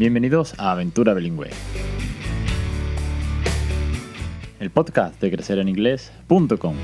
Bienvenidos 0.00 0.54
a 0.58 0.72
Aventura 0.72 1.12
Bilingüe. 1.12 1.50
El 4.58 4.70
podcast 4.70 5.20
de 5.20 5.30
crecereninglés.com. 5.30 6.74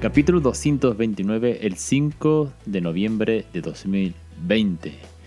Capítulo 0.00 0.38
229, 0.38 1.66
el 1.66 1.76
5 1.76 2.52
de 2.64 2.80
noviembre 2.80 3.46
de 3.52 3.60
2020. 3.60 5.17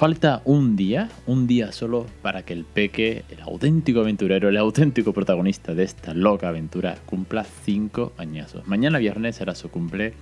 Falta 0.00 0.40
un 0.46 0.76
día, 0.76 1.10
un 1.26 1.46
día 1.46 1.72
solo 1.72 2.06
para 2.22 2.42
que 2.42 2.54
el 2.54 2.64
peque, 2.64 3.22
el 3.28 3.42
auténtico 3.42 4.00
aventurero, 4.00 4.48
el 4.48 4.56
auténtico 4.56 5.12
protagonista 5.12 5.74
de 5.74 5.82
esta 5.82 6.14
loca 6.14 6.48
aventura, 6.48 6.96
cumpla 7.04 7.44
5 7.44 8.14
añazos. 8.16 8.66
Mañana 8.66 8.96
viernes 8.96 9.36
será 9.36 9.54
su 9.54 9.70
cumple 9.70 10.14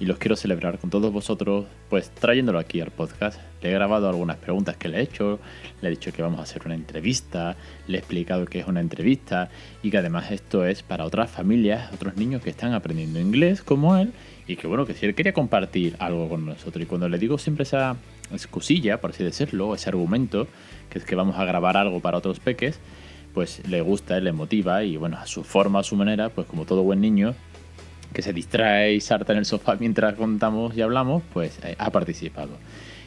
y 0.00 0.06
los 0.06 0.16
quiero 0.16 0.36
celebrar 0.36 0.78
con 0.78 0.88
todos 0.88 1.12
vosotros, 1.12 1.66
pues 1.90 2.10
trayéndolo 2.12 2.58
aquí 2.58 2.80
al 2.80 2.92
podcast. 2.92 3.38
Le 3.60 3.68
he 3.68 3.72
grabado 3.74 4.08
algunas 4.08 4.38
preguntas 4.38 4.78
que 4.78 4.88
le 4.88 5.00
he 5.00 5.02
hecho, 5.02 5.38
le 5.82 5.88
he 5.88 5.90
dicho 5.90 6.12
que 6.12 6.22
vamos 6.22 6.40
a 6.40 6.44
hacer 6.44 6.62
una 6.64 6.74
entrevista, 6.74 7.56
le 7.88 7.98
he 7.98 7.98
explicado 7.98 8.46
que 8.46 8.60
es 8.60 8.66
una 8.66 8.80
entrevista 8.80 9.50
y 9.82 9.90
que 9.90 9.98
además 9.98 10.30
esto 10.30 10.64
es 10.64 10.82
para 10.82 11.04
otras 11.04 11.30
familias, 11.30 11.92
otros 11.92 12.16
niños 12.16 12.40
que 12.40 12.48
están 12.48 12.72
aprendiendo 12.72 13.20
inglés 13.20 13.62
como 13.62 13.98
él 13.98 14.12
y 14.46 14.56
que 14.56 14.66
bueno, 14.66 14.86
que 14.86 14.94
si 14.94 15.04
él 15.04 15.14
quería 15.14 15.34
compartir 15.34 15.94
algo 15.98 16.26
con 16.28 16.46
nosotros 16.46 16.82
y 16.82 16.86
cuando 16.86 17.08
le 17.08 17.18
digo 17.18 17.36
siempre 17.36 17.64
esa 17.64 17.96
excusilla, 18.32 19.00
por 19.00 19.10
así 19.10 19.24
decirlo, 19.24 19.74
ese 19.74 19.88
argumento, 19.88 20.46
que 20.90 20.98
es 20.98 21.04
que 21.04 21.14
vamos 21.14 21.36
a 21.36 21.44
grabar 21.44 21.76
algo 21.76 22.00
para 22.00 22.18
otros 22.18 22.40
peques, 22.40 22.80
pues 23.34 23.66
le 23.68 23.80
gusta, 23.82 24.18
le 24.20 24.32
motiva 24.32 24.82
y 24.82 24.96
bueno, 24.96 25.18
a 25.18 25.26
su 25.26 25.44
forma, 25.44 25.80
a 25.80 25.82
su 25.82 25.96
manera, 25.96 26.30
pues 26.30 26.46
como 26.46 26.64
todo 26.64 26.82
buen 26.82 27.00
niño 27.00 27.34
que 28.12 28.22
se 28.22 28.32
distrae 28.32 28.94
y 28.94 29.00
salta 29.00 29.32
en 29.32 29.40
el 29.40 29.44
sofá 29.44 29.76
mientras 29.80 30.14
contamos 30.14 30.76
y 30.76 30.82
hablamos, 30.82 31.22
pues 31.32 31.58
eh, 31.62 31.76
ha 31.78 31.90
participado. 31.90 32.52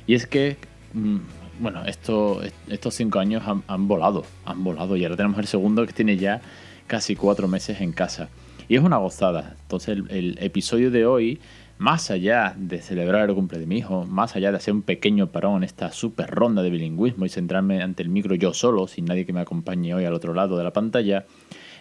Y 0.05 0.13
es 0.13 0.27
que, 0.27 0.57
mm, 0.94 1.17
bueno, 1.59 1.83
esto, 1.85 2.41
estos 2.67 2.94
cinco 2.94 3.19
años 3.19 3.44
han, 3.45 3.88
volado, 3.88 4.23
han 4.45 4.63
volado 4.63 4.95
y 4.95 5.03
ahora 5.03 5.17
tenemos 5.17 5.39
el 5.39 5.47
segundo 5.47 5.85
que 5.85 5.94
tiene 5.94 6.16
ya 6.16 6.41
casi 6.88 7.16
cuatro 7.16 7.47
meses 7.47 7.81
en 7.81 7.91
casa. 7.91 8.29
Y 8.67 8.75
es 8.75 8.83
una 8.83 8.97
gozada. 8.97 9.55
Entonces 9.63 9.97
el 10.09 10.38
episodio 10.39 10.91
de 10.91 11.05
hoy 11.05 11.39
más 11.80 12.11
allá 12.11 12.53
de 12.58 12.81
celebrar 12.81 13.30
el 13.30 13.35
cumple 13.35 13.58
de 13.58 13.66
mi 13.66 13.77
hijo, 13.77 14.05
más 14.05 14.35
allá 14.35 14.52
de 14.52 14.58
hacer 14.58 14.73
un 14.73 14.81
pequeño 14.81 15.31
parón 15.31 15.58
en 15.58 15.63
esta 15.63 15.94
super 15.94 16.30
ronda 16.30 16.61
de 16.61 16.69
bilingüismo 16.69 17.25
y 17.25 17.30
centrarme 17.30 17.81
ante 17.81 18.03
el 18.03 18.09
micro 18.09 18.35
yo 18.35 18.53
solo, 18.53 18.85
sin 18.88 19.05
nadie 19.05 19.25
que 19.25 19.31
me 19.31 19.39
acompañe 19.39 19.94
hoy 19.94 20.03
al 20.03 20.13
otro 20.13 20.33
lado 20.33 20.57
de 20.57 20.66
la 20.66 20.73
pantalla, 20.73 21.25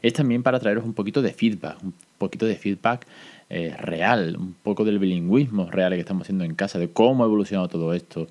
es 0.01 0.13
también 0.13 0.45
para 0.45 0.61
traeros 0.61 0.85
un 0.85 0.95
poquito 0.95 1.21
de 1.21 1.33
feedback, 1.33 1.83
un 1.83 1.95
poquito 2.17 2.47
de 2.47 2.55
feedback 2.55 3.09
eh, 3.51 3.75
real, 3.77 4.37
un 4.39 4.55
poco 4.55 4.85
del 4.85 5.01
bilingüismo 5.01 5.69
real 5.69 5.93
que 5.95 6.01
estamos 6.01 6.23
haciendo 6.23 6.45
en 6.45 6.55
casa, 6.55 6.79
de 6.79 6.93
cómo 6.93 7.25
ha 7.25 7.27
evolucionado 7.27 7.67
todo 7.67 7.93
esto, 7.93 8.29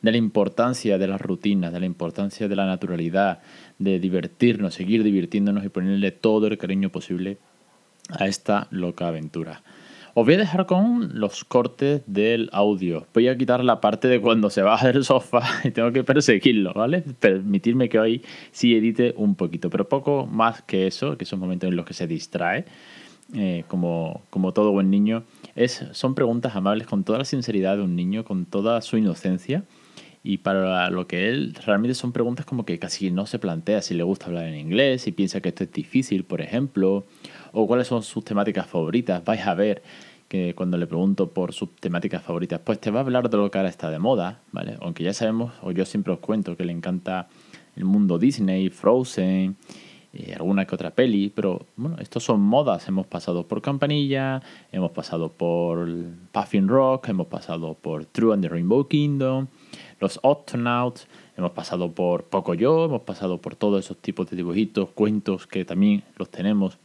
de 0.00 0.12
la 0.12 0.18
importancia 0.18 0.98
de 0.98 1.08
las 1.08 1.20
rutinas, 1.20 1.72
de 1.72 1.80
la 1.80 1.86
importancia 1.86 2.46
de 2.46 2.54
la 2.54 2.66
naturalidad, 2.66 3.40
de 3.80 3.98
divertirnos, 3.98 4.74
seguir 4.74 5.02
divirtiéndonos 5.02 5.64
y 5.64 5.68
ponerle 5.68 6.12
todo 6.12 6.46
el 6.46 6.58
cariño 6.58 6.90
posible 6.90 7.38
a 8.08 8.28
esta 8.28 8.68
loca 8.70 9.08
aventura. 9.08 9.64
Os 10.20 10.26
voy 10.26 10.34
a 10.34 10.38
dejar 10.38 10.66
con 10.66 11.20
los 11.20 11.44
cortes 11.44 12.02
del 12.08 12.50
audio. 12.52 13.06
Voy 13.14 13.28
a 13.28 13.38
quitar 13.38 13.62
la 13.62 13.80
parte 13.80 14.08
de 14.08 14.20
cuando 14.20 14.50
se 14.50 14.62
baja 14.62 14.88
del 14.88 15.04
sofá 15.04 15.42
y 15.64 15.70
tengo 15.70 15.92
que 15.92 16.02
perseguirlo, 16.02 16.72
¿vale? 16.74 17.02
Permitirme 17.02 17.88
que 17.88 18.00
hoy 18.00 18.22
sí 18.50 18.74
edite 18.74 19.14
un 19.16 19.36
poquito, 19.36 19.70
pero 19.70 19.88
poco 19.88 20.26
más 20.26 20.60
que 20.62 20.88
eso, 20.88 21.16
que 21.16 21.24
son 21.24 21.38
momentos 21.38 21.68
en 21.68 21.76
los 21.76 21.86
que 21.86 21.94
se 21.94 22.08
distrae, 22.08 22.64
eh, 23.32 23.62
como, 23.68 24.22
como 24.30 24.52
todo 24.52 24.72
buen 24.72 24.90
niño. 24.90 25.22
Es, 25.54 25.86
son 25.92 26.16
preguntas 26.16 26.56
amables 26.56 26.88
con 26.88 27.04
toda 27.04 27.20
la 27.20 27.24
sinceridad 27.24 27.76
de 27.76 27.84
un 27.84 27.94
niño, 27.94 28.24
con 28.24 28.44
toda 28.44 28.80
su 28.80 28.96
inocencia. 28.96 29.62
Y 30.24 30.38
para 30.38 30.90
lo 30.90 31.06
que 31.06 31.28
él 31.28 31.54
realmente 31.64 31.94
son 31.94 32.12
preguntas 32.12 32.44
como 32.44 32.64
que 32.64 32.80
casi 32.80 33.12
no 33.12 33.26
se 33.26 33.38
plantea 33.38 33.82
si 33.82 33.94
le 33.94 34.02
gusta 34.02 34.26
hablar 34.26 34.46
en 34.46 34.56
inglés, 34.56 35.02
si 35.02 35.12
piensa 35.12 35.40
que 35.40 35.50
esto 35.50 35.62
es 35.62 35.70
difícil, 35.70 36.24
por 36.24 36.40
ejemplo, 36.40 37.06
o 37.52 37.68
cuáles 37.68 37.86
son 37.86 38.02
sus 38.02 38.24
temáticas 38.24 38.66
favoritas. 38.66 39.24
Vais 39.24 39.46
a 39.46 39.54
ver 39.54 39.80
que 40.28 40.54
cuando 40.54 40.76
le 40.76 40.86
pregunto 40.86 41.30
por 41.30 41.52
sus 41.52 41.74
temáticas 41.76 42.22
favoritas, 42.22 42.60
pues 42.62 42.78
te 42.78 42.90
va 42.90 43.00
a 43.00 43.02
hablar 43.02 43.30
de 43.30 43.38
lo 43.38 43.50
que 43.50 43.58
ahora 43.58 43.70
está 43.70 43.90
de 43.90 43.98
moda, 43.98 44.40
¿vale? 44.52 44.76
Aunque 44.80 45.02
ya 45.02 45.14
sabemos, 45.14 45.54
o 45.62 45.72
yo 45.72 45.84
siempre 45.86 46.12
os 46.12 46.18
cuento 46.18 46.56
que 46.56 46.64
le 46.64 46.72
encanta 46.72 47.28
el 47.76 47.84
mundo 47.84 48.18
Disney, 48.18 48.68
Frozen, 48.68 49.56
y 50.12 50.32
alguna 50.32 50.66
que 50.66 50.74
otra 50.74 50.90
peli, 50.90 51.30
pero 51.34 51.66
bueno, 51.76 51.96
estos 52.00 52.24
son 52.24 52.40
modas. 52.40 52.88
Hemos 52.88 53.06
pasado 53.06 53.46
por 53.46 53.60
Campanilla, 53.60 54.42
hemos 54.72 54.90
pasado 54.90 55.30
por 55.30 55.86
Puffin 56.32 56.68
Rock, 56.68 57.08
hemos 57.08 57.26
pasado 57.26 57.74
por 57.74 58.06
True 58.06 58.34
and 58.34 58.42
the 58.42 58.48
Rainbow 58.48 58.88
Kingdom, 58.88 59.48
los 60.00 60.18
Octonauts, 60.22 61.06
hemos 61.36 61.52
pasado 61.52 61.92
por 61.92 62.24
Pocoyo, 62.24 62.86
hemos 62.86 63.02
pasado 63.02 63.38
por 63.38 63.54
todos 63.54 63.84
esos 63.84 63.98
tipos 63.98 64.28
de 64.30 64.36
dibujitos, 64.36 64.90
cuentos 64.90 65.46
que 65.46 65.64
también 65.64 66.02
los 66.16 66.30
tenemos 66.30 66.78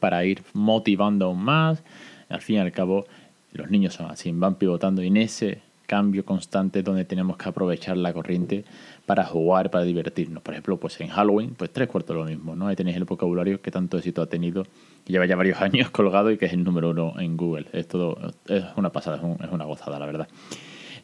para 0.00 0.24
ir 0.24 0.42
motivando 0.52 1.26
aún 1.26 1.42
más. 1.42 1.82
Al 2.28 2.40
fin 2.40 2.56
y 2.56 2.58
al 2.60 2.72
cabo, 2.72 3.06
los 3.52 3.70
niños 3.70 3.94
son 3.94 4.10
así, 4.10 4.32
van 4.32 4.56
pivotando 4.56 5.02
en 5.02 5.16
ese 5.16 5.60
cambio 5.86 6.24
constante 6.24 6.82
donde 6.82 7.04
tenemos 7.04 7.36
que 7.36 7.48
aprovechar 7.48 7.96
la 7.96 8.12
corriente 8.12 8.64
para 9.06 9.24
jugar, 9.24 9.70
para 9.70 9.84
divertirnos. 9.84 10.42
Por 10.42 10.54
ejemplo, 10.54 10.76
pues 10.76 11.00
en 11.00 11.08
Halloween, 11.08 11.54
pues 11.56 11.72
tres 11.72 11.88
cuartos 11.88 12.16
lo 12.16 12.24
mismo, 12.24 12.56
¿no? 12.56 12.66
Ahí 12.66 12.76
tenéis 12.76 12.96
el 12.96 13.04
vocabulario 13.04 13.60
que 13.60 13.70
tanto 13.70 13.96
éxito 13.96 14.20
ha 14.20 14.26
tenido, 14.26 14.64
que 15.04 15.12
lleva 15.12 15.26
ya 15.26 15.36
varios 15.36 15.60
años 15.62 15.90
colgado 15.90 16.30
y 16.30 16.38
que 16.38 16.46
es 16.46 16.52
el 16.52 16.64
número 16.64 16.90
uno 16.90 17.14
en 17.18 17.36
Google. 17.36 17.66
Es 17.72 17.88
todo, 17.88 18.18
es 18.48 18.64
una 18.76 18.90
pasada, 18.90 19.16
es 19.16 19.50
una 19.50 19.64
gozada, 19.64 19.98
la 19.98 20.06
verdad. 20.06 20.28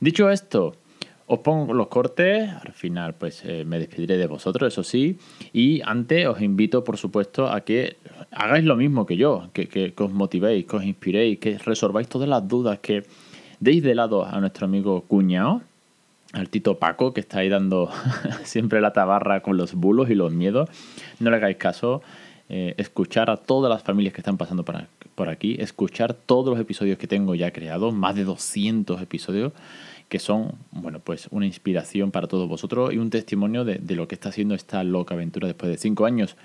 Dicho 0.01 0.29
esto, 0.31 0.75
os 1.35 1.41
pongo 1.41 1.73
los 1.73 1.89
cortes, 1.89 2.51
al 2.51 2.73
final 2.73 3.15
pues 3.15 3.43
eh, 3.47 3.65
me 3.65 3.79
despediré 3.79 4.19
de 4.19 4.27
vosotros, 4.27 4.71
eso 4.71 4.83
sí, 4.83 5.17
y 5.55 5.81
antes 5.81 6.27
os 6.27 6.43
invito 6.43 6.85
por 6.85 6.99
supuesto 6.99 7.49
a 7.49 7.63
que 7.63 7.97
hagáis 8.31 8.65
lo 8.65 8.77
mismo 8.77 9.07
que 9.07 9.17
yo, 9.17 9.49
que, 9.55 9.95
os 9.97 10.13
motivéis, 10.13 10.67
que 10.67 10.77
os 10.77 10.85
inspiréis, 10.85 11.39
que 11.39 11.57
resolváis 11.57 12.07
todas 12.07 12.29
las 12.29 12.47
dudas, 12.47 12.81
que 12.81 13.05
deis 13.61 13.83
de 13.83 13.95
lado 13.95 14.27
a 14.27 14.39
nuestro 14.41 14.67
amigo 14.67 15.05
cuñado, 15.09 15.63
al 16.35 16.51
Tito 16.51 16.79
Paco, 16.79 17.15
que 17.15 17.21
está 17.21 17.39
ahí 17.39 17.49
dando 17.49 17.91
siempre 18.45 18.83
la 18.83 18.93
tabarra 18.93 19.41
con 19.41 19.57
los 19.57 19.73
bulos 19.73 20.11
y 20.11 20.15
los 20.15 20.35
miedos, 20.35 20.69
no 21.19 21.31
le 21.31 21.37
hagáis 21.37 21.57
caso, 21.57 22.03
eh, 22.51 22.75
escuchar 22.77 23.31
a 23.31 23.39
todas 23.39 23.71
las 23.71 23.83
familias 23.83 24.13
que 24.13 24.21
están 24.21 24.37
pasando 24.37 24.65
por, 24.67 25.31
aquí, 25.31 25.57
escuchar 25.59 26.13
todos 26.13 26.51
los 26.51 26.61
episodios 26.61 26.99
que 26.99 27.07
tengo 27.07 27.35
ya 27.35 27.53
creados, 27.53 27.95
más 27.95 28.17
de 28.17 28.25
200 28.25 29.01
episodios, 29.01 29.55
que 30.13 30.19
son, 30.19 30.57
bueno, 30.73 31.01
pues 31.01 31.27
una 31.31 31.47
inspiración 31.47 32.11
para 32.11 32.29
todos 32.29 32.47
vosotros 32.47 32.93
y 32.93 32.99
un 32.99 33.09
testimonio 33.09 33.65
de, 33.65 33.81
lo 33.97 34.09
que 34.09 34.15
está 34.15 34.29
haciendo 34.29 34.55
esta 34.55 34.85
loca 34.85 35.15
aventura 35.15 35.47
después 35.47 35.73
de 35.73 35.79
cinco 35.79 36.05
años. 36.05 36.37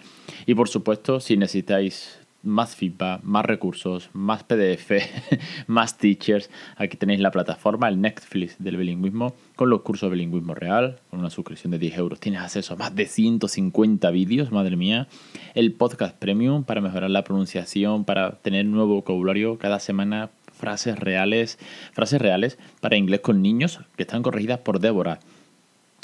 Y 0.45 0.55
por 0.55 0.69
supuesto, 0.69 1.19
si 1.19 1.35
necesitáis 1.35 2.17
más 2.43 2.77
feedback, 2.77 3.23
más 3.23 3.43
recursos, 3.43 4.09
más 4.13 4.45
PDF, 4.45 4.91
más 5.67 5.97
teachers. 5.97 6.49
Aquí 6.77 6.95
tenéis 6.95 7.19
la 7.19 7.29
plataforma, 7.29 7.89
el 7.89 7.99
Netflix 7.99 8.55
del 8.57 8.77
bilingüismo, 8.77 9.35
con 9.57 9.69
los 9.69 9.81
cursos 9.81 10.09
de 10.09 10.15
bilingüismo 10.15 10.55
real, 10.55 11.01
con 11.09 11.19
una 11.19 11.29
suscripción 11.29 11.71
de 11.71 11.79
10 11.79 11.97
euros. 11.97 12.21
Tienes 12.21 12.39
acceso 12.39 12.75
a 12.75 12.77
más 12.77 12.95
de 12.95 13.05
150 13.05 14.09
vídeos, 14.11 14.49
madre 14.49 14.77
mía. 14.77 15.09
El 15.55 15.73
podcast 15.73 16.15
premium 16.15 16.63
para 16.63 16.79
mejorar 16.79 17.09
la 17.09 17.25
pronunciación, 17.25 18.05
para 18.05 18.37
tener 18.37 18.65
nuevo 18.65 18.95
vocabulario 18.95 19.57
cada 19.57 19.81
semana 19.81 20.29
frases 20.57 20.99
reales, 20.99 21.57
frases 21.93 22.21
reales 22.21 22.57
para 22.81 22.97
inglés 22.97 23.21
con 23.21 23.41
niños 23.41 23.79
que 23.95 24.03
están 24.03 24.23
corregidas 24.23 24.59
por 24.59 24.79
Débora. 24.79 25.19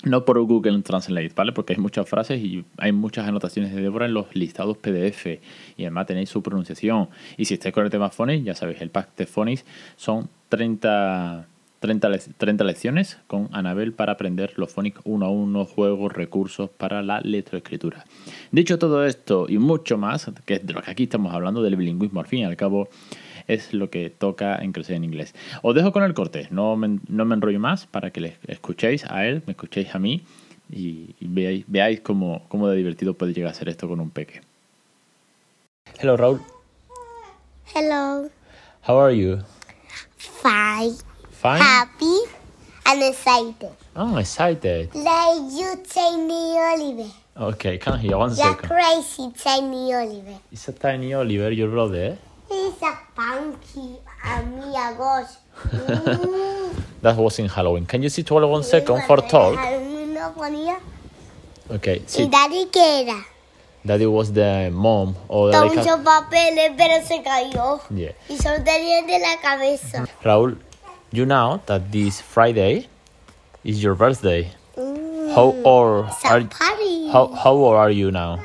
No 0.04 0.26
por 0.26 0.38
Google 0.42 0.82
Translate, 0.82 1.32
¿vale? 1.34 1.54
Porque 1.54 1.74
hay 1.74 1.80
muchas 1.80 2.10
frases 2.10 2.42
y 2.42 2.66
hay 2.78 2.92
muchas 2.92 3.26
anotaciones 3.26 3.74
de 3.74 3.82
Débora 3.82 4.06
en 4.06 4.14
los 4.14 4.36
listados 4.36 4.78
PDF. 4.78 5.40
Y 5.78 5.84
además 5.84 6.08
tenéis 6.08 6.30
su 6.30 6.44
pronunciación. 6.44 7.08
Y 7.38 7.46
si 7.46 7.54
estáis 7.54 7.74
con 7.74 7.86
el 7.86 7.90
tema 7.90 8.10
Phonics, 8.10 8.44
ya 8.44 8.54
sabéis, 8.54 8.82
el 8.82 8.90
pack 8.90 9.16
de 9.16 9.26
Phonics 9.26 9.64
son 9.96 10.30
30, 10.50 11.48
30, 11.80 12.64
lecciones 12.64 13.18
con 13.28 13.50
Anabel 13.52 13.92
para 13.92 14.14
aprender 14.14 14.54
los 14.56 14.72
Phonics 14.72 15.02
uno 15.04 15.26
a 15.26 15.30
uno, 15.30 15.66
juegos, 15.66 16.14
recursos 16.14 16.70
para 16.70 17.02
la 17.02 17.20
letroescritura. 17.20 18.06
Dicho 18.52 18.80
todo 18.80 19.06
esto 19.06 19.48
y 19.50 19.58
mucho 19.58 19.98
más, 19.98 20.32
que 20.46 20.56
es 20.56 20.66
de 20.66 20.74
lo 20.74 20.82
que 20.82 20.92
aquí 20.92 21.04
estamos 21.04 21.34
hablando 21.34 21.62
del 21.62 21.76
bilingüismo 21.76 22.22
al 22.22 22.28
fin 22.28 22.40
y 22.40 22.46
al 22.46 22.56
cabo, 22.56 22.88
es 23.48 23.74
lo 23.74 23.90
que 23.90 24.10
toca 24.10 24.56
en 24.56 24.72
Crecer 24.72 24.96
en 24.96 25.04
Inglés. 25.04 25.34
Os 25.62 25.76
dejo 25.76 25.92
con 25.92 26.04
el 26.04 26.14
corte, 26.14 26.48
no 26.52 26.76
me, 26.76 27.00
no 27.08 27.26
me 27.26 27.36
enrollo 27.36 27.60
más 27.60 27.86
para 27.86 28.12
que 28.12 28.22
le 28.22 28.38
escuchéis 28.48 29.06
a 29.06 29.26
él, 29.26 29.44
me 29.46 29.52
escuchéis 29.52 29.94
a 29.96 30.00
mí 30.00 30.24
y, 30.70 31.16
veáis, 31.20 31.66
veáis 31.68 32.00
cómo, 32.02 32.44
cómo 32.48 32.68
de 32.68 32.78
divertido 32.78 33.14
puede 33.14 33.34
llegar 33.34 33.52
a 33.52 33.54
ser 33.56 33.70
esto 33.70 33.88
con 33.88 34.00
un 34.00 34.10
peque. 34.10 34.42
Hello, 36.00 36.18
Raúl. 36.18 36.42
Hello. 37.76 38.30
How 38.88 39.00
are 39.00 39.16
you? 39.16 39.40
Fine. 40.18 40.96
Fine. 41.32 41.60
Happy 41.62 42.18
and 42.86 43.04
excited. 43.04 43.72
Oh, 43.96 44.18
excited. 44.18 44.94
Like 44.94 45.52
you, 45.52 45.76
Tiny 45.88 46.58
Oliver. 46.58 47.10
Okay, 47.36 47.78
can't 47.80 48.00
hear. 48.00 48.18
One 48.18 48.30
You're 48.36 48.54
second. 48.54 48.70
crazy, 48.70 49.32
Tiny 49.38 49.94
Oliver. 49.94 50.38
It's 50.52 50.68
a 50.68 50.72
tiny 50.74 51.14
Oliver, 51.14 51.52
your 51.52 51.70
brother. 51.70 52.18
He's 52.54 52.82
a 52.84 52.94
funky 53.16 53.98
and 54.24 54.64
a 54.64 54.96
gosh. 54.98 55.34
Mm. 55.64 56.82
That 57.02 57.16
was 57.18 57.38
in 57.40 57.48
Halloween. 57.48 57.86
Can 57.86 58.02
you 58.02 58.10
sit 58.10 58.28
hold 58.30 58.44
one 58.50 58.64
second 58.64 59.04
for 59.06 59.18
talk? 59.18 59.60
Okay, 61.70 62.00
¿Y 62.00 62.04
sit. 62.08 62.32
Daddy 62.32 62.66
qué 62.72 63.02
era? 63.02 63.26
Daddy 63.86 64.06
was 64.06 64.32
the 64.34 64.70
mom 64.72 65.16
or 65.28 65.52
Con 65.52 65.68
muchos 65.68 66.00
papeles, 66.04 66.72
pero 66.78 67.06
se 67.06 67.22
cayó. 67.24 67.82
Yeah. 67.90 68.14
Y 68.30 68.38
solo 68.38 68.64
tenía 68.64 69.06
de 69.06 69.20
la 69.20 69.38
cabeza. 69.42 70.06
Raúl, 70.24 70.58
you 71.12 71.26
know 71.26 71.62
that 71.66 71.92
this 71.92 72.22
Friday 72.22 72.88
is 73.64 73.84
your 73.84 73.96
birthday. 73.96 74.50
Mm. 74.78 75.36
How 75.36 75.54
old 75.64 76.08
are 76.24 76.48
how 77.12 77.28
how 77.34 77.54
old 77.54 77.76
are 77.76 77.92
you 77.92 78.12
now? 78.12 78.40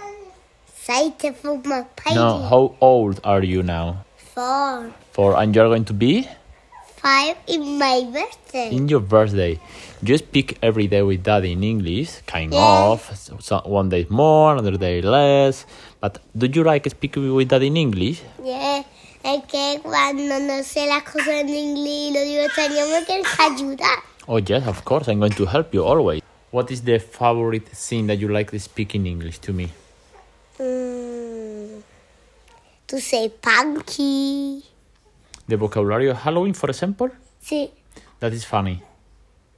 Excited 0.89 1.37
for 1.37 1.61
my 1.69 1.83
party. 2.01 2.15
No, 2.17 2.39
how 2.49 2.75
old 2.81 3.21
are 3.23 3.43
you 3.45 3.63
now? 3.63 4.07
Four. 4.33 4.91
Four, 5.13 5.37
and 5.37 5.55
you're 5.55 5.69
going 5.69 5.85
to 5.85 5.93
be 5.93 6.27
Five 6.97 7.37
in 7.47 7.79
my 7.79 8.09
birthday. 8.11 8.71
in 8.75 8.89
your 8.89 9.01
birthday. 9.01 9.61
You 10.03 10.17
speak 10.17 10.57
every 10.63 10.87
day 10.87 11.03
with 11.03 11.23
daddy 11.23 11.53
in 11.53 11.63
English, 11.63 12.23
kind 12.27 12.55
Yeah. 12.55 12.89
of. 12.97 13.05
So, 13.19 13.37
so 13.39 13.61
one 13.67 13.91
day 13.91 14.07
more, 14.09 14.57
another 14.57 14.79
day 14.79 15.03
less. 15.03 15.67
But 16.01 16.21
do 16.35 16.47
you 16.47 16.65
like 16.65 16.89
speaking 16.89 17.35
with 17.35 17.49
daddy 17.51 17.67
in 17.67 17.77
English? 17.77 18.23
Yeah. 18.43 18.83
Es 19.23 19.43
que 19.45 19.81
cuando 19.83 20.39
no 20.41 20.63
sé 20.65 20.89
las 20.89 21.03
cosas 21.03 21.29
en 21.45 21.51
inglés 21.51 22.09
y 22.09 22.13
lo 22.15 22.21
digo 22.25 22.49
español 22.49 22.89
me 22.89 23.05
quieres 23.05 23.27
ayudar. 23.39 23.99
Oh 24.27 24.39
yes, 24.39 24.67
of 24.67 24.83
course. 24.87 25.07
I'm 25.13 25.19
going 25.21 25.37
to 25.37 25.45
help 25.45 25.75
you 25.75 25.85
always. 25.85 26.23
What 26.51 26.71
is 26.71 26.81
the 26.81 26.99
favorite 26.99 27.69
thing 27.77 28.07
that 28.07 28.17
you 28.19 28.29
like 28.29 28.51
to 28.53 28.59
speak 28.59 28.95
in 28.95 29.07
English 29.07 29.41
to 29.41 29.53
me? 29.53 29.69
Mm. 30.59 31.83
To 32.89 33.01
say 33.01 33.29
punky. 33.29 34.63
The 35.47 35.57
vocabulary 35.57 36.09
of 36.09 36.17
Halloween, 36.19 36.55
for 36.55 36.69
example. 36.71 37.11
Sí. 37.43 37.71
That 38.21 38.33
is 38.33 38.45
funny. 38.45 38.83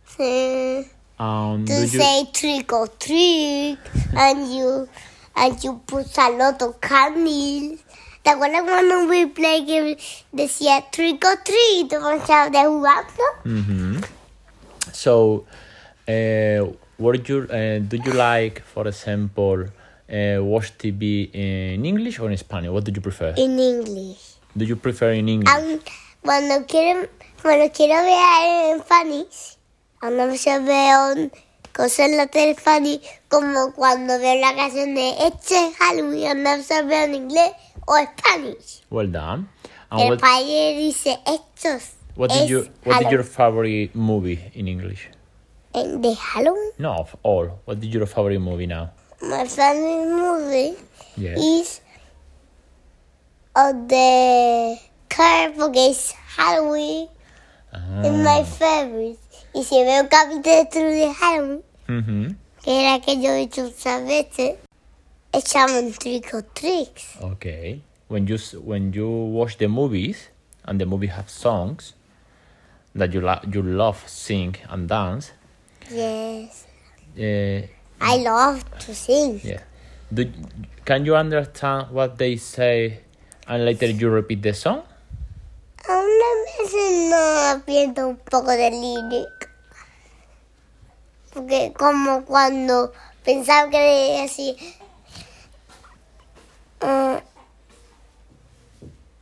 sí. 0.07 0.87
Um, 1.19 1.65
To 1.67 1.73
do 1.81 1.87
say 1.87 2.25
trick 2.33 2.73
or 2.73 2.87
treat. 2.89 3.79
And 4.17 4.53
you, 4.53 4.89
and 5.37 5.63
you 5.65 5.81
put 5.87 6.17
a 6.19 6.31
lot 6.31 6.61
of 6.63 6.81
candy. 6.81 7.79
¿Te 8.23 8.31
acuerdas 8.31 8.63
cuando 8.65 9.07
we 9.09 9.27
play 9.29 9.65
que 9.65 9.97
decía 10.33 10.91
trick 10.91 11.25
or 11.25 11.37
treat? 11.43 11.89
Cuando 11.89 12.51
de 12.51 12.65
jugando. 12.67 13.25
Mhm. 13.45 14.05
So, 14.93 15.47
uh, 16.07 16.71
what 16.99 17.27
you 17.29 17.47
uh, 17.51 17.79
do 17.79 17.97
you 17.97 18.13
like, 18.13 18.61
for 18.63 18.87
example, 18.87 19.67
uh, 20.11 20.43
watch 20.45 20.73
TV 20.79 21.31
in 21.33 21.85
English 21.87 22.19
or 22.21 22.31
in 22.31 22.37
Spanish? 22.39 22.71
What 22.71 22.85
do 22.85 22.93
you 22.93 23.01
prefer? 23.01 23.35
In 23.37 23.59
English. 23.59 24.37
Do 24.57 24.65
you 24.65 24.77
prefer 24.77 25.13
in 25.13 25.29
English? 25.29 25.49
Aun- 25.55 25.81
cuando 26.23 26.67
quiero, 26.67 27.09
cuando 27.43 27.71
quiero 27.73 27.95
ver 28.03 28.75
en 28.75 28.81
Spanish, 28.81 29.57
a 30.03 30.11
veces 30.11 30.65
veo 30.65 31.31
cosas 31.73 32.01
en 32.11 32.17
la 32.17 32.27
tele 32.27 32.55
Spanish, 32.55 33.01
como 33.29 33.73
cuando 33.75 34.19
veo 34.19 34.41
la 34.41 34.55
canción 34.55 34.95
de 34.95 35.11
Este 35.27 35.73
Halloween, 35.79 36.27
a 36.47 36.57
veces 36.57 36.87
veo 36.87 37.05
en 37.05 37.15
inglés 37.15 37.53
o 37.87 37.95
Spanish. 37.97 38.83
Well 38.91 39.11
done. 39.11 39.49
And 39.91 40.01
El 40.03 40.11
what, 40.11 40.21
padre 40.21 40.77
dice 40.77 41.19
estos. 41.27 41.95
what 42.17 42.31
did 42.31 42.43
es 42.43 42.49
you 42.51 42.59
what 42.85 42.99
did 43.01 43.11
your 43.11 43.23
Halloween. 43.23 43.25
favorite 43.25 43.95
movie 43.95 44.51
in 44.55 44.69
English? 44.69 45.09
En- 45.75 46.01
¿De 46.03 46.15
Halloween? 46.15 46.73
No, 46.79 46.95
of 46.99 47.17
all. 47.23 47.61
What 47.65 47.81
did 47.81 47.93
your 47.93 48.07
favorite 48.07 48.41
movie 48.41 48.67
now? 48.67 48.91
My 49.23 49.45
favorite 49.47 50.07
movie 50.07 50.77
is 51.19 51.81
of 53.55 53.89
the 53.89 54.79
car 55.09 55.53
porque 55.53 55.91
es 55.91 56.15
Halloween. 56.37 57.09
Ah. 57.73 58.03
Es 58.05 58.13
my 58.13 58.45
favorite. 58.45 59.19
Y 59.55 59.63
si 59.65 59.83
veo 59.85 60.09
capítulo 60.09 60.91
de 60.91 61.13
Halloween, 61.13 61.63
Mhm. 61.89 62.37
que 62.63 62.81
era 62.87 63.01
que 63.01 63.21
yo 63.21 63.31
he 63.33 63.43
hecho 63.43 63.63
muchas 63.65 64.03
veces, 64.07 64.57
echamos 65.33 65.99
trick 65.99 66.33
or 66.33 66.43
tricks. 66.55 67.17
Okay. 67.21 67.83
When 68.09 68.27
you 68.27 68.39
when 68.65 68.93
you 68.93 69.09
watch 69.09 69.59
the 69.59 69.69
movies 69.69 70.31
and 70.65 70.81
the 70.81 70.87
movie 70.87 71.09
have 71.09 71.29
songs 71.29 71.95
that 72.95 73.13
you 73.13 73.21
la- 73.21 73.43
you 73.53 73.63
love 73.63 73.99
sing 74.09 74.57
and 74.69 74.89
dance, 74.89 75.33
Yes. 75.91 76.67
uh, 77.17 77.67
I 78.01 78.17
love 78.17 78.65
to 78.81 78.95
sing. 78.95 79.41
yeah. 79.45 79.61
Do, 80.13 80.27
can 80.85 81.05
you 81.05 81.15
understand 81.15 81.91
what 81.91 82.19
they 82.19 82.37
say 82.37 83.01
and 83.47 83.65
later 83.65 83.87
you 83.87 84.11
repeat 84.11 84.43
the 84.43 84.55
song? 84.55 84.83
Algunas 85.89 86.37
veces 86.59 87.11
no 87.11 87.63
pierdo 87.65 88.09
un 88.09 88.17
poco 88.17 88.51
de 88.51 88.71
lyric. 88.71 89.51
Porque 91.33 91.73
como 91.77 92.25
cuando 92.25 92.93
pensaba 93.25 93.71
que 93.71 94.15
era 94.15 94.25
así. 94.25 94.57
Uh, 96.83 97.21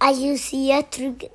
I 0.00 0.12
you 0.12 0.36
see 0.36 0.72
a 0.72 0.82
trick, 0.82 1.30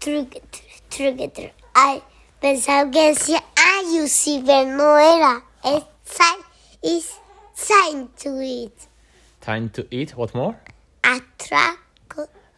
trick, 0.00 0.42
trick, 0.88 1.32
trick. 1.34 1.54
I 1.74 2.02
pensaba 2.40 2.90
que 2.90 3.12
decía 3.12 3.42
I 3.56 3.96
you 3.96 4.08
see, 4.08 4.42
pero 4.44 4.70
no 4.70 4.98
era. 4.98 5.44
Es 5.62 5.84
time, 6.04 6.45
it's 6.86 7.18
time 7.68 8.08
to 8.22 8.40
eat. 8.40 8.88
Time 9.40 9.68
to 9.70 9.86
eat. 9.90 10.16
What 10.16 10.34
more? 10.34 10.56
A 11.04 11.20
track, 11.38 11.78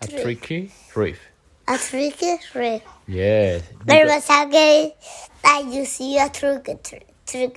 A 0.00 0.06
tricky 0.06 0.70
riff. 0.94 1.18
A 1.66 1.76
trick, 1.78 2.16
trick. 2.52 2.82
Yes. 3.06 3.62
Pero 3.86 4.04
because- 4.04 4.24
pensaba 4.26 4.50
que 4.50 4.94
I 5.44 5.60
you 5.72 5.84
see 5.86 6.18
a 6.18 6.28
trick, 6.30 6.64
trick, 6.82 7.06
trick, 7.26 7.54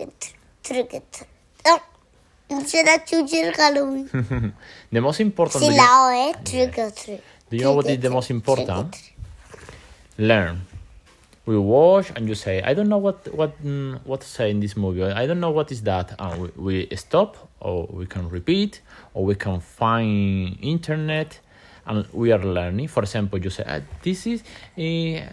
trick, 0.64 0.90
trick. 1.12 1.28
No, 1.66 2.60
será 2.66 3.00
chuchi 3.06 3.42
Halloween. 3.56 4.10
the 4.92 5.00
most 5.02 5.22
important. 5.22 5.64
Si 5.64 5.70
do 5.70 5.74
you- 5.74 5.78
la 5.82 6.08
O 6.08 6.10
eh, 6.12 6.32
es 6.36 6.44
trick 6.44 6.78
or 6.78 6.92
treat. 6.92 7.22
Do 7.50 7.56
you 7.58 7.64
know 7.64 7.74
what 7.76 7.90
is 7.90 8.00
the 8.00 8.10
most 8.10 8.30
important? 8.32 8.96
learn. 10.18 10.62
We 11.46 11.58
watch 11.58 12.12
and 12.16 12.28
you 12.30 12.36
say, 12.36 12.62
I 12.62 12.74
don't 12.74 12.88
know 12.88 13.00
what 13.00 13.34
what 13.34 13.62
mm, 13.64 14.00
what 14.06 14.22
to 14.22 14.28
say 14.28 14.52
in 14.52 14.60
this 14.60 14.78
movie. 14.78 15.04
I 15.04 15.26
don't 15.26 15.40
know 15.40 15.50
what 15.52 15.72
is 15.72 15.82
that. 15.84 16.14
And 16.20 16.42
we, 16.56 16.88
we 16.90 16.96
stop, 16.96 17.50
or 17.60 17.88
we 17.92 18.06
can 18.06 18.30
repeat, 18.30 18.82
or 19.14 19.26
we 19.26 19.36
can 19.36 19.60
find 19.60 20.58
internet, 20.62 21.40
and 21.88 22.06
we 22.14 22.32
are 22.32 22.44
learning. 22.44 22.90
For 22.90 23.02
example, 23.02 23.40
you 23.40 23.50
say, 23.50 23.64
"Ah, 23.68 23.80
this 24.04 24.28
is 24.28 24.44
uh, 24.78 25.26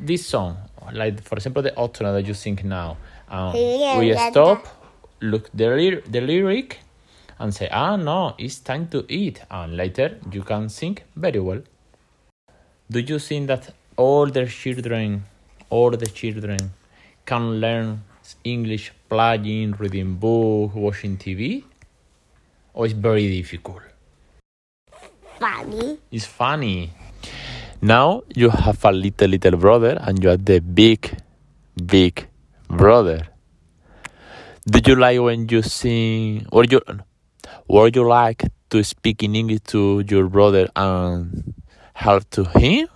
this 0.00 0.24
song, 0.26 0.56
like 0.92 1.20
for 1.22 1.36
example 1.36 1.62
the 1.62 1.72
outro 1.72 2.12
that 2.14 2.26
you 2.26 2.34
sing 2.34 2.58
now. 2.64 2.96
Um, 3.28 3.54
we 3.98 4.14
stop, 4.30 4.66
look 5.20 5.50
the 5.52 5.68
ly- 5.68 6.02
the 6.10 6.20
lyric, 6.20 6.78
and 7.38 7.54
say, 7.54 7.68
ah 7.70 7.96
no, 7.96 8.34
it's 8.38 8.58
time 8.58 8.88
to 8.88 9.04
eat. 9.08 9.40
And 9.50 9.76
later 9.76 10.18
you 10.30 10.42
can 10.42 10.68
sing 10.68 10.98
very 11.16 11.40
well. 11.40 11.60
Do 12.90 13.00
you 13.00 13.18
think 13.18 13.46
that 13.48 13.74
all 13.96 14.26
the 14.26 14.46
children, 14.46 15.24
all 15.72 15.90
the 15.90 16.06
children, 16.06 16.70
can 17.24 17.60
learn 17.60 18.04
English 18.44 18.92
playing, 19.08 19.72
reading 19.78 20.14
books, 20.16 20.74
watching 20.74 21.16
TV? 21.16 21.64
Or 22.74 22.82
oh, 22.82 22.84
it's 22.84 22.92
very 22.94 23.28
difficult? 23.40 23.80
Funny. 25.40 25.98
It's 26.10 26.26
funny. 26.26 26.90
Now 27.80 28.22
you 28.34 28.50
have 28.50 28.84
a 28.84 28.92
little 28.92 29.28
little 29.28 29.56
brother 29.56 29.98
and 30.00 30.22
you 30.22 30.30
are 30.30 30.36
the 30.36 30.60
big 30.60 31.18
big 31.74 32.28
brother. 32.68 33.26
Do 34.68 34.78
you 34.86 34.94
like 34.94 35.20
when 35.20 35.48
you 35.48 35.62
sing 35.62 36.46
or 36.52 36.64
you 36.64 36.80
would 37.66 37.96
you 37.96 38.06
like 38.06 38.44
to 38.70 38.84
speak 38.84 39.22
in 39.22 39.34
English 39.34 39.64
to 39.72 40.04
your 40.06 40.28
brother 40.28 40.68
and 40.76 41.54
help 41.94 42.28
to 42.36 42.44
him? 42.44 42.91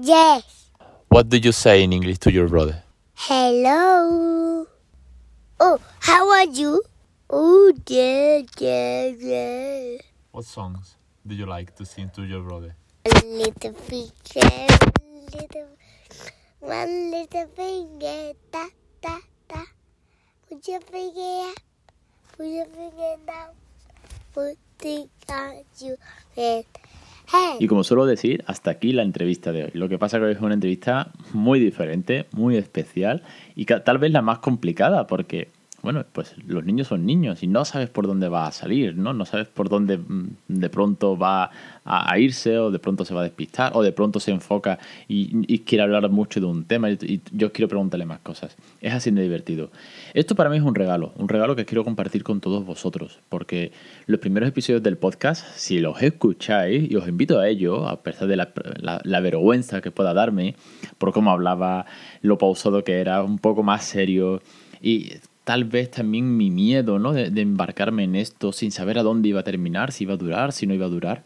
Yes. 0.00 0.70
What 1.08 1.28
do 1.28 1.38
you 1.38 1.50
say 1.50 1.82
in 1.82 1.92
English 1.92 2.18
to 2.18 2.30
your 2.30 2.46
brother? 2.46 2.84
Hello. 3.14 4.64
Oh, 5.58 5.78
how 5.98 6.30
are 6.30 6.46
you? 6.46 6.82
Oh, 7.28 7.72
yeah, 7.88 8.42
yeah, 8.58 9.06
yeah. 9.18 9.98
What 10.30 10.44
songs 10.44 10.94
do 11.26 11.34
you 11.34 11.46
like 11.46 11.74
to 11.76 11.84
sing 11.84 12.10
to 12.14 12.22
your 12.22 12.42
brother? 12.42 12.76
A 13.06 13.10
little 13.26 13.72
finger, 13.74 14.66
little, 15.34 15.68
one 16.60 17.10
little 17.10 17.48
finger, 17.56 18.32
da, 18.52 18.66
da, 19.02 19.18
da. 19.48 19.64
Put 20.48 20.68
your 20.68 20.80
finger 20.80 21.50
up, 21.50 21.58
put 22.36 22.46
your 22.46 22.66
finger 22.66 23.16
down, 23.26 23.50
put 24.32 24.58
it 24.84 25.10
on 25.28 25.64
your 25.80 25.96
head. 26.36 26.66
Y 27.58 27.66
como 27.66 27.84
suelo 27.84 28.06
decir, 28.06 28.44
hasta 28.46 28.70
aquí 28.70 28.92
la 28.92 29.02
entrevista 29.02 29.52
de 29.52 29.64
hoy. 29.64 29.70
Lo 29.74 29.88
que 29.88 29.98
pasa 29.98 30.16
es 30.18 30.22
que 30.22 30.30
es 30.32 30.40
una 30.40 30.54
entrevista 30.54 31.12
muy 31.32 31.60
diferente, 31.60 32.26
muy 32.32 32.56
especial 32.56 33.22
y 33.54 33.64
tal 33.64 33.98
vez 33.98 34.12
la 34.12 34.22
más 34.22 34.38
complicada 34.38 35.06
porque 35.06 35.50
bueno, 35.80 36.04
pues 36.12 36.34
los 36.44 36.64
niños 36.64 36.88
son 36.88 37.06
niños 37.06 37.42
y 37.44 37.46
no 37.46 37.64
sabes 37.64 37.88
por 37.88 38.08
dónde 38.08 38.28
va 38.28 38.48
a 38.48 38.52
salir, 38.52 38.96
¿no? 38.96 39.12
No 39.12 39.24
sabes 39.24 39.46
por 39.46 39.68
dónde 39.68 39.98
mm, 39.98 40.36
de 40.48 40.70
pronto 40.70 41.16
va 41.16 41.50
a, 41.84 42.18
irse 42.18 42.58
o 42.58 42.72
de 42.72 42.80
pronto 42.80 43.04
se 43.04 43.14
va 43.14 43.20
a 43.20 43.24
despistar 43.24 43.72
o 43.74 43.82
de 43.82 43.92
pronto 43.92 44.18
se 44.18 44.32
enfoca 44.32 44.80
y, 45.06 45.58
quiere 45.60 45.84
hablar 45.84 46.10
mucho 46.10 46.40
de 46.40 46.46
un 46.46 46.64
tema 46.64 46.90
y, 46.90 47.20
yo 47.32 47.52
quiero 47.52 47.68
preguntarle 47.68 48.06
más 48.06 48.18
cosas. 48.20 48.56
Es 48.80 48.92
así 48.92 49.12
de 49.12 49.22
divertido. 49.22 49.70
Esto 50.14 50.34
para 50.34 50.50
mí 50.50 50.56
es 50.56 50.64
un 50.64 50.74
regalo, 50.74 51.12
un 51.16 51.28
regalo 51.28 51.54
que 51.54 51.64
quiero 51.64 51.84
compartir 51.84 52.24
con 52.24 52.40
todos 52.40 52.66
vosotros 52.66 53.20
porque 53.28 53.70
los 54.06 54.18
primeros 54.18 54.48
episodios 54.48 54.82
del 54.82 54.96
podcast, 54.96 55.46
si 55.54 55.78
los 55.78 56.02
escucháis 56.02 56.90
y 56.90 56.96
os 56.96 57.06
invito 57.06 57.38
a 57.38 57.48
ello, 57.48 57.88
a 57.88 58.02
pesar 58.02 58.26
de 58.26 58.36
la, 58.36 58.52
la 59.04 59.20
vergüenza 59.20 59.80
que 59.80 59.92
pueda 59.92 60.12
darme 60.12 60.56
por 60.98 61.12
cómo 61.12 61.30
hablaba, 61.30 61.86
lo 62.20 62.36
pausado 62.36 62.82
que 62.82 63.00
era, 63.00 63.22
un 63.22 63.38
poco 63.38 63.62
más 63.62 63.84
serio 63.84 64.42
y 64.80 65.12
tal 65.48 65.64
vez 65.64 65.90
también 65.90 66.36
mi 66.36 66.50
miedo 66.50 66.98
¿no? 66.98 67.14
de, 67.14 67.40
embarcarme 67.40 68.04
en 68.04 68.16
esto 68.16 68.52
sin 68.52 68.70
saber 68.70 68.98
a 68.98 69.02
dónde 69.02 69.30
iba 69.30 69.40
a 69.40 69.44
terminar, 69.44 69.92
si 69.92 70.04
iba 70.04 70.12
a 70.12 70.18
durar, 70.18 70.52
si 70.52 70.66
no 70.66 70.74
iba 70.74 70.84
a 70.84 70.90
durar. 70.90 71.24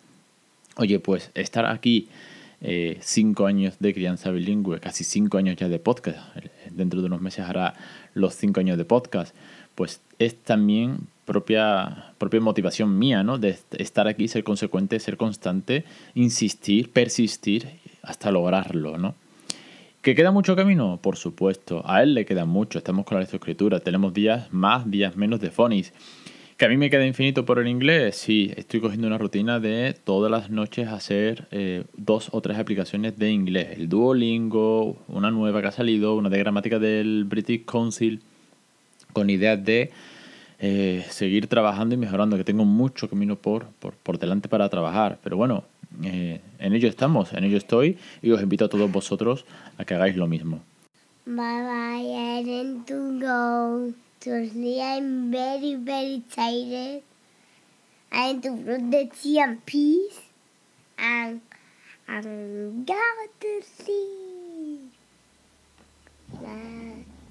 Oye, 0.77 1.01
pues 1.01 1.33
estar 1.35 1.67
aquí 1.67 2.07
eh, 2.61 2.99
cinco 3.01 3.47
años 3.47 3.81
de 3.81 3.93
crianza 3.93 4.31
bilingüe, 4.31 4.79
casi 4.79 5.03
cinco 5.03 5.39
años 5.39 5.57
ya 5.57 5.69
de 5.69 5.81
podcast, 5.81 6.21
dentro 6.71 7.01
de 7.01 7.09
unos 7.09 7.21
meses 7.21 7.45
hará 7.45 7.75
los 8.15 8.35
cinco 8.35 8.61
años 8.61 8.79
de 8.79 8.85
podcast, 8.85 9.35
pues 9.75 10.01
es 10.21 10.37
también 10.37 10.99
propia, 11.25 12.13
propia 12.19 12.41
motivación 12.41 12.97
mía, 12.97 13.25
¿no? 13.25 13.39
De 13.39 13.59
estar 13.73 14.07
aquí, 14.07 14.29
ser 14.29 14.45
consecuente, 14.45 15.01
ser 15.01 15.17
constante, 15.17 15.85
insistir, 16.15 16.93
persistir 16.93 17.71
hasta 18.03 18.31
lograrlo, 18.31 18.99
¿no? 18.99 19.17
¿Que 20.03 20.17
queda 20.17 20.33
mucho 20.33 20.57
camino? 20.57 20.99
Por 21.01 21.17
supuesto. 21.17 21.85
A 21.89 22.03
él 22.03 22.15
le 22.15 22.25
queda 22.25 22.45
mucho. 22.45 22.79
Estamos 22.79 23.05
con 23.05 23.15
la 23.15 23.21
lectoescritura. 23.21 23.79
Tenemos 23.79 24.13
días 24.13 24.53
más, 24.53 24.91
días 24.91 25.15
menos 25.17 25.39
de 25.39 25.53
phonies. 25.53 25.93
¿Que 26.57 26.65
a 26.65 26.69
mí 26.69 26.77
me 26.77 26.91
queda 26.91 27.07
infinito 27.07 27.45
por 27.45 27.61
el 27.61 27.69
inglés? 27.69 28.17
Sí, 28.17 28.53
estoy 28.57 28.81
cogiendo 28.81 29.07
una 29.07 29.17
rutina 29.17 29.61
de 29.61 29.95
todas 29.95 30.29
las 30.29 30.51
noches 30.51 30.89
hacer 30.89 31.47
eh, 31.53 31.85
dos 31.97 32.31
o 32.33 32.41
tres 32.41 32.59
aplicaciones 32.59 33.17
de 33.17 33.31
inglés. 33.31 33.79
El 33.79 33.89
Duolingo, 33.89 34.97
una 35.07 35.31
nueva 35.31 35.61
que 35.63 35.69
ha 35.69 35.73
salido, 35.73 36.17
una 36.17 36.31
de 36.31 36.39
gramática 36.41 36.81
del 36.81 37.23
British 37.23 37.65
Council, 37.65 38.23
con 39.13 39.31
ideas 39.31 39.65
de 39.65 39.93
eh, 40.59 41.07
seguir 41.11 41.47
trabajando 41.47 41.95
y 41.95 41.99
mejorando, 41.99 42.37
que 42.37 42.43
tengo 42.43 42.65
mucho 42.65 43.09
camino 43.09 43.37
por, 43.37 43.67
por, 43.79 43.95
por 43.95 44.19
delante 44.19 44.49
para 44.49 44.69
trabajar. 44.69 45.21
Pero 45.23 45.37
bueno, 45.37 45.63
eh, 46.03 46.41
en 46.59 46.73
ello 46.75 46.89
estamos, 46.89 47.33
en 47.33 47.45
ello 47.45 47.57
estoy 47.57 47.99
y 48.23 48.31
os 48.31 48.43
invito 48.43 48.65
a 48.65 48.69
todos 48.69 48.91
vosotros 48.91 49.45
a 49.79 49.85
que 49.85 49.95
hagáis 49.95 50.17
lo 50.17 50.27
mismo. 50.27 50.63
Bye 51.25 51.35
bye, 51.35 52.41
I 52.41 52.43
need 52.43 52.87
to 52.87 53.19
go. 53.21 53.93
Truly, 54.21 54.81
I'm 54.81 55.31
very, 55.31 55.77
very 55.77 56.23
tired. 56.35 57.03
I 58.13 58.33
need 58.33 58.43
to 58.43 58.51
put 58.57 58.91
the 58.91 59.11
tea 59.21 59.41
and 59.41 59.65
peace 59.65 60.21
and, 60.99 61.41
and 62.09 62.87
go 62.87 62.95
to 63.41 63.63
sleep. 63.63 64.93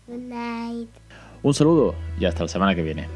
Good 0.07 0.19
night. 0.19 0.89
Un 1.43 1.53
saludo 1.53 1.95
y 2.19 2.25
hasta 2.25 2.43
la 2.43 2.49
semana 2.49 2.75
que 2.75 2.83
viene. 2.83 3.07